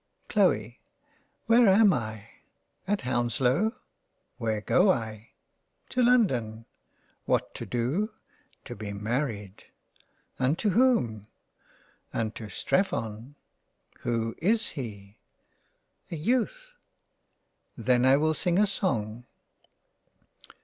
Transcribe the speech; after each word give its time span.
Chloe) 0.29 0.79
Where 1.45 1.69
am 1.69 1.93
I? 1.93 2.25
At 2.87 3.01
Hounslow.— 3.01 3.75
Where 4.39 4.59
go 4.59 4.89
I? 4.91 5.29
To 5.89 6.01
London—. 6.01 6.65
What 7.25 7.53
to 7.53 7.67
do? 7.67 8.11
To 8.65 8.75
be 8.75 8.93
married—. 8.93 9.65
Unto 10.39 10.69
whom? 10.71 11.27
Unto 12.15 12.49
Strephon. 12.49 13.35
Who 13.99 14.33
is 14.39 14.69
he? 14.69 15.19
A 16.09 16.15
Youth. 16.15 16.73
Then 17.77 18.03
I 18.03 18.17
will 18.17 18.33
sing 18.33 18.57
a 18.57 18.65
song. 18.65 19.27